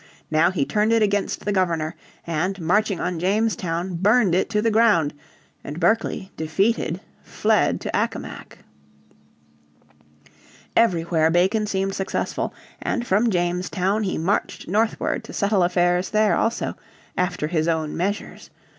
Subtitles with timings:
[0.31, 1.95] Now he turned it against the Governor,
[2.25, 5.13] and, marching on Jamestown, burned it to the ground,
[5.63, 8.57] and Berkeley, defeated, fled to Accomac.
[10.75, 12.51] Everywhere Bacon seemed successful,
[12.81, 16.73] and from Jamestown he marched northward to settle affairs there also
[17.15, 18.49] "after his own measures."